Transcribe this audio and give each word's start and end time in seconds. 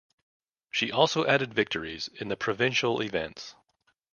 She 0.71 0.91
also 0.91 1.27
added 1.27 1.53
victories 1.53 2.07
in 2.07 2.27
the 2.29 2.35
provincial 2.35 3.03
events. 3.03 3.53